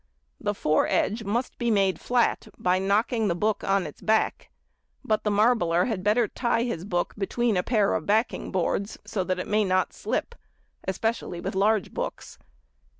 [0.39, 4.49] The foredge must be made flat by knocking the book on its back,
[5.05, 9.23] but the marbler had better tie his book between a pair of backing boards, so
[9.23, 10.33] that it may not slip,
[10.87, 12.39] especially with large books.